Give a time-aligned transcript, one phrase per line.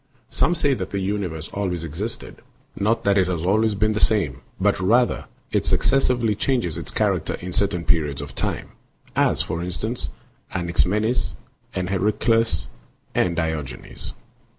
[0.31, 2.37] Some say that the universe always existed,
[2.75, 6.89] not that it has always been the same, but rather that it successively changes its
[6.91, 8.69] character_ in certain periods of time;
[9.15, 10.09] as, for instance,
[10.55, 11.35] Anaxi menes
[11.75, 12.65] and Herakleitos
[13.13, 14.13] and Diogenes.